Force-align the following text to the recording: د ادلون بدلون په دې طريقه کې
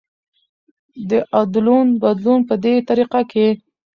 د 1.09 1.11
ادلون 1.41 1.87
بدلون 2.01 2.39
په 2.49 2.55
دې 2.63 2.75
طريقه 2.89 3.21
کې 3.31 3.47